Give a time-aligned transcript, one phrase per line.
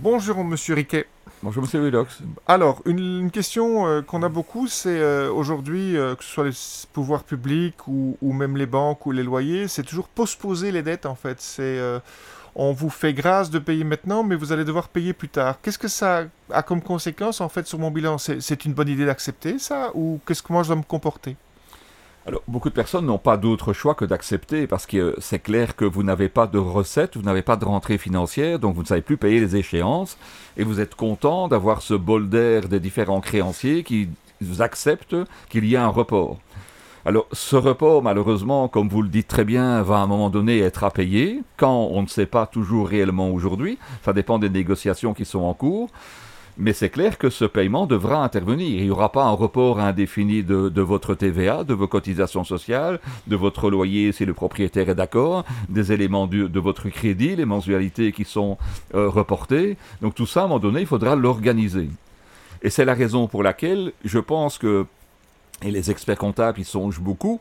[0.00, 1.06] Bonjour Monsieur Riquet.
[1.42, 2.20] Bonjour Monsieur Widox.
[2.46, 6.52] Alors, une, question euh, qu'on a beaucoup, c'est euh, aujourd'hui, euh, que ce soit les
[6.92, 11.16] pouvoirs publics ou, même les banques ou les loyers, c'est toujours postposer les dettes en
[11.16, 11.40] fait.
[11.40, 11.80] C'est
[12.54, 15.58] on vous fait grâce de payer maintenant, mais vous allez devoir payer plus tard.
[15.62, 18.18] Qu'est-ce que ça a comme conséquence en fait sur mon bilan?
[18.18, 21.36] C'est une bonne idée d'accepter ça ou qu'est-ce que moi je dois me comporter?
[22.28, 25.86] Alors, beaucoup de personnes n'ont pas d'autre choix que d'accepter parce que c'est clair que
[25.86, 29.00] vous n'avez pas de recettes, vous n'avez pas de rentrée financière, donc vous ne savez
[29.00, 30.18] plus payer les échéances
[30.58, 34.10] et vous êtes content d'avoir ce bol d'air des différents créanciers qui
[34.58, 35.16] acceptent
[35.48, 36.36] qu'il y a un report.
[37.06, 40.58] Alors, ce report, malheureusement, comme vous le dites très bien, va à un moment donné
[40.58, 43.78] être à payer, quand on ne sait pas toujours réellement aujourd'hui.
[44.04, 45.88] Ça dépend des négociations qui sont en cours.
[46.60, 48.80] Mais c'est clair que ce paiement devra intervenir.
[48.80, 52.98] Il n'y aura pas un report indéfini de, votre TVA, de vos cotisations sociales,
[53.28, 58.10] de votre loyer si le propriétaire est d'accord, des éléments de votre crédit, les mensualités
[58.10, 58.58] qui sont
[58.96, 59.76] euh, reportées.
[60.02, 61.90] Donc tout ça, à un moment donné, il faudra l'organiser.
[62.62, 64.84] Et c'est la raison pour laquelle je pense que,
[65.62, 67.38] et les experts comptables y songent beaucoup,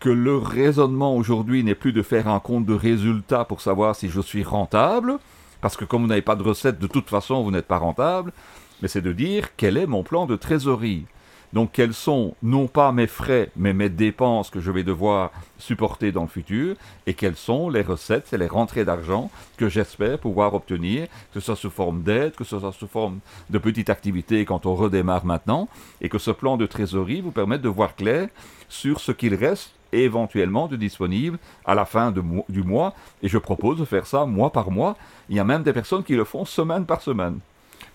[0.00, 4.08] que le raisonnement aujourd'hui n'est plus de faire un compte de résultat pour savoir si
[4.08, 5.18] je suis rentable,
[5.60, 8.32] parce que comme vous n'avez pas de recettes, de toute façon, vous n'êtes pas rentable,
[8.82, 11.06] mais c'est de dire quel est mon plan de trésorerie?
[11.52, 16.12] Donc quels sont non pas mes frais, mais mes dépenses que je vais devoir supporter
[16.12, 20.54] dans le futur, et quelles sont les recettes et les rentrées d'argent que j'espère pouvoir
[20.54, 23.18] obtenir, que ce soit sous forme d'aide, que ce soit sous forme
[23.50, 25.68] de petite activité quand on redémarre maintenant,
[26.00, 28.28] et que ce plan de trésorerie vous permette de voir clair
[28.68, 32.94] sur ce qu'il reste éventuellement de disponible à la fin du mois.
[33.22, 34.96] Et je propose de faire ça mois par mois.
[35.28, 37.40] Il y a même des personnes qui le font semaine par semaine.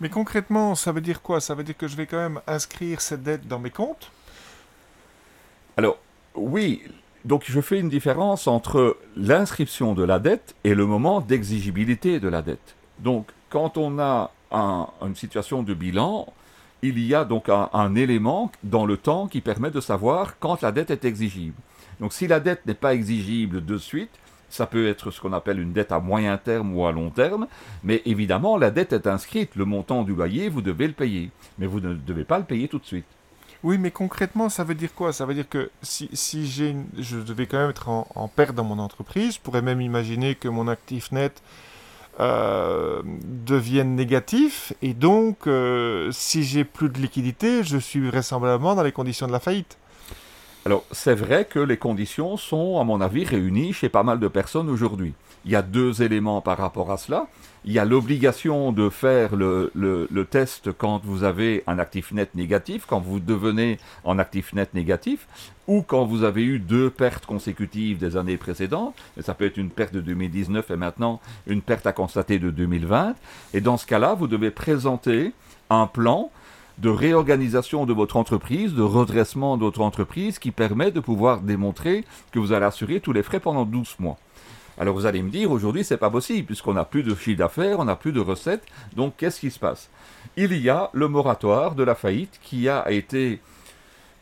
[0.00, 1.40] Mais concrètement, ça veut dire quoi?
[1.40, 4.10] Ça veut dire que je vais quand même inscrire cette dette dans mes comptes?
[5.76, 5.98] Alors,
[6.34, 6.82] oui.
[7.24, 12.28] Donc je fais une différence entre l'inscription de la dette et le moment d'exigibilité de
[12.28, 12.74] la dette.
[12.98, 16.26] Donc quand on a une situation de bilan,
[16.82, 20.70] il y a donc un, élément dans le temps qui permet de savoir quand la
[20.70, 21.56] dette est exigible.
[22.00, 24.10] Donc si la dette n'est pas exigible de suite,
[24.48, 27.48] ça peut être ce qu'on appelle une dette à moyen terme ou à long terme,
[27.82, 31.66] mais évidemment la dette est inscrite, le montant du loyer, vous devez le payer, mais
[31.66, 33.06] vous ne devez pas le payer tout de suite.
[33.64, 35.14] Oui, mais concrètement, ça veut dire quoi?
[35.14, 38.62] Ça veut dire que si, si j'ai je devais quand même être en, perte dans
[38.62, 41.42] mon entreprise, je pourrais même imaginer que mon actif net
[42.20, 43.02] euh,
[43.46, 48.92] devienne négatif, et donc euh, si j'ai plus de liquidité, je suis vraisemblablement dans les
[48.92, 49.78] conditions de la faillite.
[50.66, 54.28] Alors, c'est vrai que les conditions sont, à mon avis, réunies chez pas mal de
[54.28, 55.12] personnes aujourd'hui.
[55.44, 57.26] Il y a deux éléments par rapport à cela.
[57.66, 62.34] Il y a l'obligation de faire le, le, test quand vous avez un actif net
[62.34, 65.28] négatif, quand vous devenez en actif net négatif,
[65.66, 68.94] ou quand vous avez eu deux pertes consécutives des années précédentes.
[69.18, 72.48] Et ça peut être une perte de 2019 et maintenant une perte à constater de
[72.48, 73.14] 2020.
[73.52, 75.32] Et dans ce cas-là, vous devez présenter
[75.68, 76.30] un plan
[76.78, 82.04] de réorganisation de votre entreprise, de redressement de votre entreprise qui permet de pouvoir démontrer
[82.32, 84.18] que vous allez assurer tous les frais pendant 12 mois.
[84.76, 87.78] Alors vous allez me dire, aujourd'hui c'est pas possible puisqu'on n'a plus de chiffre d'affaires,
[87.78, 88.64] on n'a plus de recettes,
[88.96, 89.88] donc qu'est-ce qui se passe?
[90.36, 93.40] Il y a le moratoire de la faillite qui a été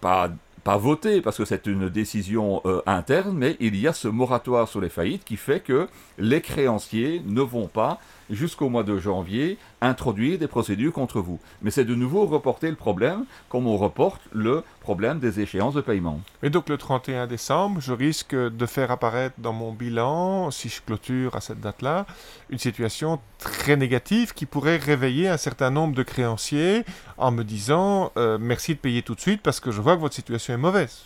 [0.00, 0.30] pas
[0.76, 4.80] voté parce que c'est une décision euh, interne, mais il y a ce moratoire sur
[4.80, 5.88] les faillites qui fait que
[6.18, 7.98] les créanciers ne vont pas
[8.30, 11.38] jusqu'au mois de janvier introduire des procédures contre vous.
[11.62, 15.80] Mais c'est de nouveau reporter le problème comme on reporte le problème des échéances de
[15.80, 16.20] paiement.
[16.42, 20.80] Et donc le 31 décembre, je risque de faire apparaître dans mon bilan, si je
[20.82, 22.06] clôture à cette date-là,
[22.50, 26.84] une situation très négative qui pourrait réveiller un certain nombre de créanciers
[27.16, 30.00] en me disant euh, merci de payer tout de suite parce que je vois que
[30.00, 31.02] votre situation est mauvaise.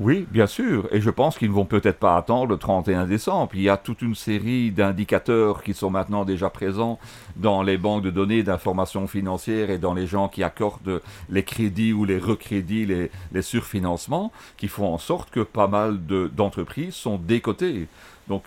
[0.00, 0.88] Oui, bien sûr.
[0.90, 3.50] Et je pense qu'ils ne vont peut-être pas attendre le 31 décembre.
[3.54, 6.98] Il y a toute une série d'indicateurs qui sont maintenant déjà présents
[7.36, 11.92] dans les banques de données d'informations financières et dans les gens qui accordent les crédits
[11.92, 17.88] ou les recrédits, les, surfinancements, qui font en sorte que pas mal d'entreprises sont décotées.
[18.26, 18.42] Donc,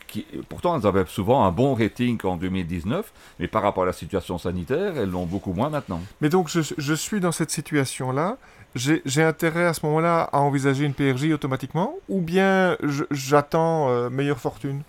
[0.49, 4.39] pourtant, elles avaient souvent un bon rating en 2019, mais par rapport à la situation
[4.39, 6.01] sanitaire, elles l'ont beaucoup moins maintenant.
[6.19, 8.37] Mais donc, je suis dans cette situation-là
[8.77, 12.77] j'ai intérêt à ce moment-là à envisager une PRJ automatiquement ou bien
[13.11, 14.81] j'attends euh, meilleure fortune?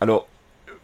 [0.00, 0.26] Alors,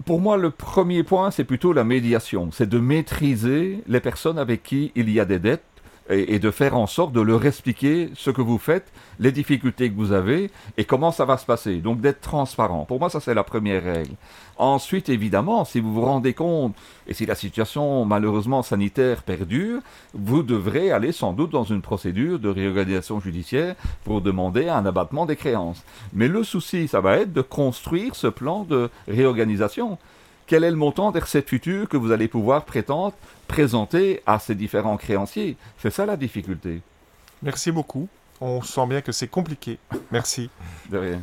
[0.04, 2.50] pour moi, le premier point, c'est plutôt la médiation.
[2.52, 5.64] C'est de maîtriser les personnes avec qui il y a des dettes
[6.10, 9.96] et, de faire en sorte de leur expliquer ce que vous faites, les difficultés que
[9.96, 11.76] vous avez et comment ça va se passer.
[11.76, 12.84] Donc d'être transparent.
[12.84, 14.14] Pour moi, ça c'est la première règle.
[14.58, 16.74] Ensuite, évidemment, si vous vous rendez compte
[17.06, 19.80] et si la situation malheureusement sanitaire perdure,
[20.12, 23.74] vous devrez aller sans doute dans une procédure de réorganisation judiciaire
[24.04, 25.82] pour demander un abattement des créances.
[26.12, 29.98] Mais le souci, ça va être de construire ce plan de réorganisation
[30.50, 33.14] quel est le montant des recettes futures que vous allez pouvoir prétendre
[33.46, 35.56] présenter à ces différents créanciers?
[35.78, 36.80] C'est ça la difficulté.
[37.40, 38.08] Merci beaucoup.
[38.40, 39.78] On sent bien que c'est compliqué.
[40.10, 40.50] Merci.
[40.90, 41.20] De rien.